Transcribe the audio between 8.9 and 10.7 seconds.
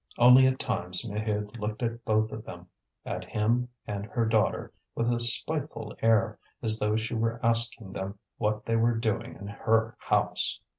doing in her house.